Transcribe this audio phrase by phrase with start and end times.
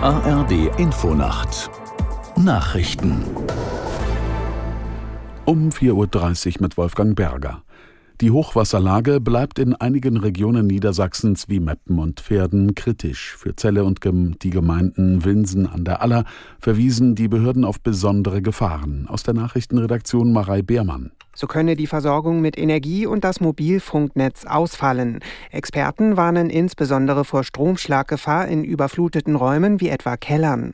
[0.00, 1.68] ARD Infonacht
[2.36, 3.24] Nachrichten
[5.44, 7.64] um 4.30 Uhr mit Wolfgang Berger.
[8.20, 13.34] Die Hochwasserlage bleibt in einigen Regionen Niedersachsens wie Meppen und Pferden kritisch.
[13.36, 16.24] Für Celle und die Gemeinden Winsen an der Aller
[16.60, 19.08] verwiesen die Behörden auf besondere Gefahren.
[19.08, 21.10] Aus der Nachrichtenredaktion Marei Beermann.
[21.40, 25.20] So könne die Versorgung mit Energie und das Mobilfunknetz ausfallen.
[25.52, 30.72] Experten warnen insbesondere vor Stromschlaggefahr in überfluteten Räumen wie etwa Kellern.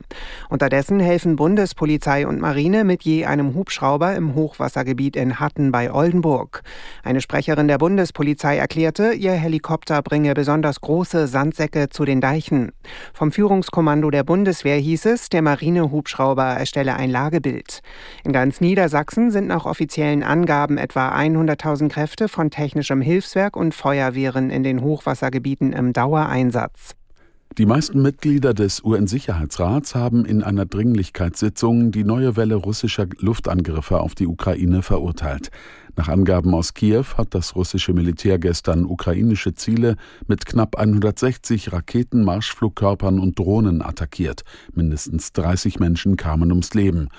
[0.49, 6.63] Unterdessen helfen Bundespolizei und Marine mit je einem Hubschrauber im Hochwassergebiet in Hatten bei Oldenburg.
[7.03, 12.71] Eine Sprecherin der Bundespolizei erklärte, ihr Helikopter bringe besonders große Sandsäcke zu den Deichen.
[13.13, 17.81] Vom Führungskommando der Bundeswehr hieß es, der Marinehubschrauber erstelle ein Lagebild.
[18.23, 23.75] In ganz Niedersachsen sind nach offiziellen Angaben gaben etwa 100.000 Kräfte von technischem Hilfswerk und
[23.75, 26.95] Feuerwehren in den Hochwassergebieten im Dauereinsatz.
[27.57, 34.15] Die meisten Mitglieder des UN-Sicherheitsrats haben in einer Dringlichkeitssitzung die neue Welle russischer Luftangriffe auf
[34.15, 35.51] die Ukraine verurteilt.
[35.97, 42.23] Nach Angaben aus Kiew hat das russische Militär gestern ukrainische Ziele mit knapp 160 Raketen,
[42.23, 44.43] Marschflugkörpern und Drohnen attackiert.
[44.73, 47.09] Mindestens 30 Menschen kamen ums Leben.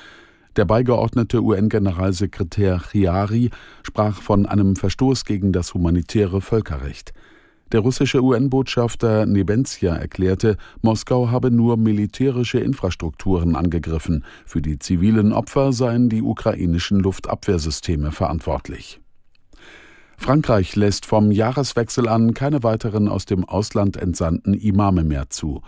[0.57, 3.51] Der beigeordnete UN-Generalsekretär Chiari
[3.83, 7.13] sprach von einem Verstoß gegen das humanitäre Völkerrecht.
[7.73, 14.25] Der russische UN-Botschafter Nebenzia erklärte, Moskau habe nur militärische Infrastrukturen angegriffen.
[14.47, 19.01] Für die zivilen Opfer seien die ukrainischen Luftabwehrsysteme verantwortlich.
[20.17, 25.63] Frankreich lässt vom Jahreswechsel an keine weiteren aus dem Ausland entsandten Imame mehr zu.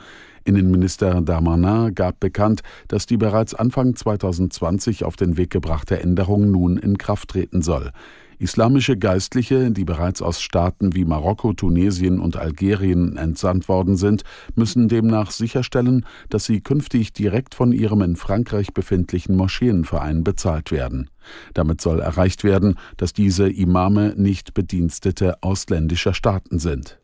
[0.44, 6.78] Innenminister Darmanin gab bekannt, dass die bereits Anfang 2020 auf den Weg gebrachte Änderung nun
[6.78, 7.92] in Kraft treten soll.
[8.38, 14.22] Islamische Geistliche, die bereits aus Staaten wie Marokko, Tunesien und Algerien entsandt worden sind,
[14.54, 21.10] müssen demnach sicherstellen, dass sie künftig direkt von ihrem in Frankreich befindlichen Moscheenverein bezahlt werden.
[21.52, 26.98] Damit soll erreicht werden, dass diese Imame nicht Bedienstete ausländischer Staaten sind.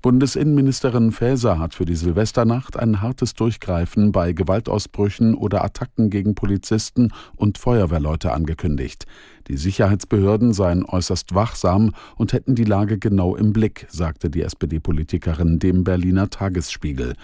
[0.00, 7.12] Bundesinnenministerin Faeser hat für die Silvesternacht ein hartes Durchgreifen bei Gewaltausbrüchen oder Attacken gegen Polizisten
[7.34, 9.06] und Feuerwehrleute angekündigt.
[9.48, 15.58] Die Sicherheitsbehörden seien äußerst wachsam und hätten die Lage genau im Blick, sagte die SPD-Politikerin
[15.58, 17.14] dem Berliner Tagesspiegel.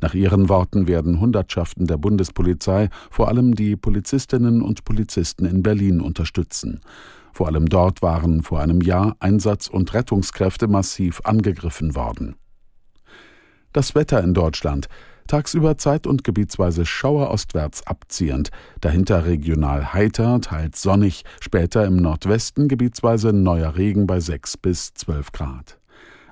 [0.00, 6.00] Nach ihren Worten werden Hundertschaften der Bundespolizei vor allem die Polizistinnen und Polizisten in Berlin
[6.00, 6.80] unterstützen.
[7.34, 12.36] Vor allem dort waren vor einem Jahr Einsatz- und Rettungskräfte massiv angegriffen worden.
[13.72, 14.86] Das Wetter in Deutschland.
[15.26, 18.50] Tagsüber zeit- und gebietsweise Schauer ostwärts abziehend,
[18.80, 25.32] dahinter regional heiter, teils sonnig, später im Nordwesten gebietsweise neuer Regen bei 6 bis 12
[25.32, 25.80] Grad.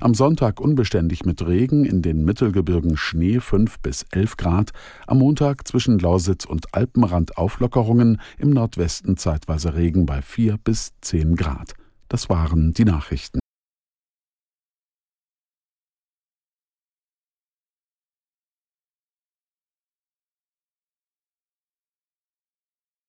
[0.02, 4.72] Am Sonntag unbeständig mit Regen, in den Mittelgebirgen Schnee 5 bis 11 Grad,
[5.06, 11.36] am Montag zwischen Lausitz und Alpenrand Auflockerungen, im Nordwesten zeitweise Regen bei 4 bis 10
[11.36, 11.74] Grad.
[12.08, 13.41] Das waren die Nachrichten.